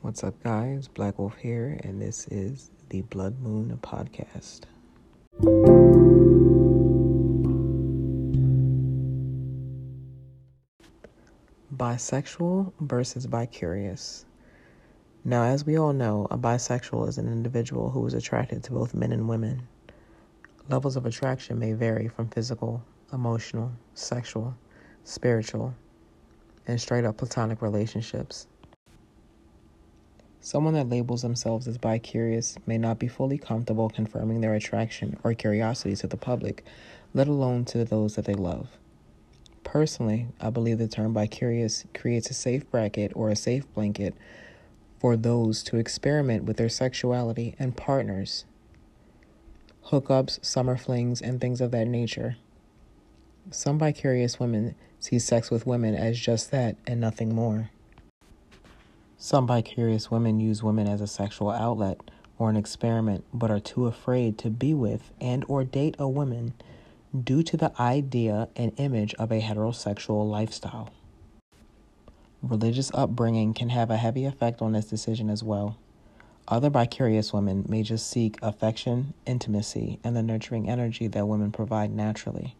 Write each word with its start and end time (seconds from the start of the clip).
What's 0.00 0.22
up, 0.22 0.40
guys? 0.44 0.86
Black 0.86 1.18
Wolf 1.18 1.36
here, 1.38 1.76
and 1.82 2.00
this 2.00 2.28
is 2.28 2.70
the 2.88 3.02
Blood 3.02 3.40
Moon 3.40 3.76
Podcast. 3.82 4.60
Bisexual 11.76 12.72
versus 12.80 13.26
bicurious. 13.26 14.24
Now, 15.24 15.42
as 15.42 15.66
we 15.66 15.76
all 15.76 15.92
know, 15.92 16.28
a 16.30 16.38
bisexual 16.38 17.08
is 17.08 17.18
an 17.18 17.26
individual 17.26 17.90
who 17.90 18.06
is 18.06 18.14
attracted 18.14 18.62
to 18.64 18.72
both 18.72 18.94
men 18.94 19.10
and 19.10 19.28
women. 19.28 19.66
Levels 20.68 20.94
of 20.94 21.06
attraction 21.06 21.58
may 21.58 21.72
vary 21.72 22.06
from 22.06 22.28
physical, 22.28 22.84
emotional, 23.12 23.72
sexual, 23.94 24.54
spiritual, 25.02 25.74
and 26.68 26.80
straight 26.80 27.04
up 27.04 27.16
platonic 27.16 27.60
relationships. 27.60 28.46
Someone 30.48 30.72
that 30.72 30.88
labels 30.88 31.20
themselves 31.20 31.68
as 31.68 31.76
bicurious 31.76 32.56
may 32.66 32.78
not 32.78 32.98
be 32.98 33.06
fully 33.06 33.36
comfortable 33.36 33.90
confirming 33.90 34.40
their 34.40 34.54
attraction 34.54 35.18
or 35.22 35.34
curiosity 35.34 35.94
to 35.96 36.06
the 36.06 36.16
public, 36.16 36.64
let 37.12 37.28
alone 37.28 37.66
to 37.66 37.84
those 37.84 38.14
that 38.14 38.24
they 38.24 38.32
love. 38.32 38.78
Personally, 39.62 40.28
I 40.40 40.48
believe 40.48 40.78
the 40.78 40.88
term 40.88 41.12
bicurious 41.12 41.84
creates 41.92 42.30
a 42.30 42.32
safe 42.32 42.64
bracket 42.70 43.12
or 43.14 43.28
a 43.28 43.36
safe 43.36 43.70
blanket 43.74 44.14
for 44.98 45.18
those 45.18 45.62
to 45.64 45.76
experiment 45.76 46.44
with 46.44 46.56
their 46.56 46.70
sexuality 46.70 47.54
and 47.58 47.76
partners, 47.76 48.46
hookups, 49.88 50.42
summer 50.42 50.78
flings, 50.78 51.20
and 51.20 51.42
things 51.42 51.60
of 51.60 51.72
that 51.72 51.88
nature. 51.88 52.38
Some 53.50 53.78
bicurious 53.78 54.40
women 54.40 54.76
see 54.98 55.18
sex 55.18 55.50
with 55.50 55.66
women 55.66 55.94
as 55.94 56.18
just 56.18 56.50
that 56.52 56.76
and 56.86 56.98
nothing 56.98 57.34
more. 57.34 57.68
Some 59.20 59.48
bicurious 59.48 60.12
women 60.12 60.38
use 60.38 60.62
women 60.62 60.86
as 60.86 61.00
a 61.00 61.08
sexual 61.08 61.50
outlet 61.50 62.00
or 62.38 62.50
an 62.50 62.56
experiment 62.56 63.24
but 63.34 63.50
are 63.50 63.58
too 63.58 63.86
afraid 63.86 64.38
to 64.38 64.48
be 64.48 64.72
with 64.72 65.10
and 65.20 65.44
or 65.48 65.64
date 65.64 65.96
a 65.98 66.08
woman 66.08 66.54
due 67.24 67.42
to 67.42 67.56
the 67.56 67.72
idea 67.82 68.48
and 68.54 68.72
image 68.76 69.14
of 69.14 69.32
a 69.32 69.40
heterosexual 69.40 70.30
lifestyle. 70.30 70.90
Religious 72.42 72.92
upbringing 72.94 73.54
can 73.54 73.70
have 73.70 73.90
a 73.90 73.96
heavy 73.96 74.24
effect 74.24 74.62
on 74.62 74.72
this 74.72 74.86
decision 74.86 75.30
as 75.30 75.42
well. 75.42 75.76
Other 76.46 76.70
bicurious 76.70 77.32
women 77.32 77.66
may 77.68 77.82
just 77.82 78.08
seek 78.08 78.38
affection, 78.40 79.14
intimacy, 79.26 79.98
and 80.04 80.14
the 80.14 80.22
nurturing 80.22 80.70
energy 80.70 81.08
that 81.08 81.26
women 81.26 81.50
provide 81.50 81.90
naturally. 81.90 82.54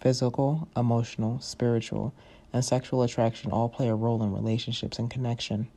Physical, 0.00 0.68
emotional, 0.74 1.38
spiritual, 1.40 2.14
and 2.52 2.64
sexual 2.64 3.02
attraction 3.02 3.52
all 3.52 3.68
play 3.68 3.88
a 3.88 3.94
role 3.94 4.22
in 4.22 4.32
relationships 4.32 4.98
and 4.98 5.10
connection. 5.10 5.68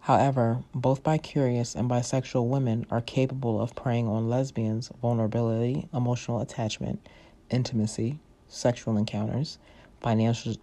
However, 0.00 0.64
both 0.74 1.02
bicurious 1.02 1.76
and 1.76 1.88
bisexual 1.88 2.46
women 2.46 2.86
are 2.90 3.02
capable 3.02 3.60
of 3.60 3.74
preying 3.74 4.08
on 4.08 4.30
lesbians' 4.30 4.90
vulnerability, 5.02 5.88
emotional 5.92 6.40
attachment, 6.40 7.06
intimacy, 7.50 8.18
sexual 8.48 8.96
encounters, 8.96 9.58
financial 10.00 10.56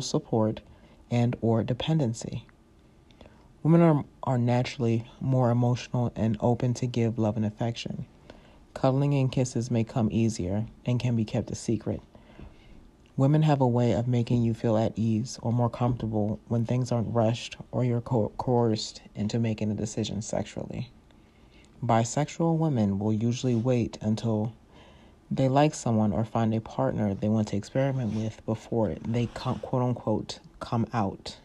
support, 0.00 0.60
and 1.10 1.36
or 1.40 1.64
dependency. 1.64 2.46
Women 3.64 3.80
are, 3.80 4.04
are 4.22 4.38
naturally 4.38 5.04
more 5.20 5.50
emotional 5.50 6.12
and 6.14 6.36
open 6.40 6.72
to 6.74 6.86
give 6.86 7.18
love 7.18 7.36
and 7.36 7.44
affection. 7.44 8.06
Cuddling 8.74 9.12
and 9.14 9.32
kisses 9.32 9.70
may 9.70 9.82
come 9.82 10.08
easier 10.12 10.66
and 10.86 11.00
can 11.00 11.16
be 11.16 11.24
kept 11.24 11.50
a 11.50 11.56
secret. 11.56 12.00
Women 13.18 13.42
have 13.42 13.60
a 13.60 13.66
way 13.66 13.94
of 13.94 14.06
making 14.06 14.44
you 14.44 14.54
feel 14.54 14.76
at 14.76 14.92
ease 14.94 15.40
or 15.42 15.52
more 15.52 15.68
comfortable 15.68 16.38
when 16.46 16.64
things 16.64 16.92
aren't 16.92 17.12
rushed 17.12 17.56
or 17.72 17.84
you're 17.84 18.00
co- 18.00 18.30
coerced 18.38 19.02
into 19.16 19.40
making 19.40 19.72
a 19.72 19.74
decision 19.74 20.22
sexually. 20.22 20.92
Bisexual 21.84 22.58
women 22.58 23.00
will 23.00 23.12
usually 23.12 23.56
wait 23.56 23.98
until 24.00 24.52
they 25.32 25.48
like 25.48 25.74
someone 25.74 26.12
or 26.12 26.24
find 26.24 26.54
a 26.54 26.60
partner 26.60 27.12
they 27.12 27.28
want 27.28 27.48
to 27.48 27.56
experiment 27.56 28.14
with 28.14 28.46
before 28.46 28.94
they 29.04 29.26
quote 29.26 29.82
unquote 29.82 30.38
come 30.60 30.86
out. 30.92 31.38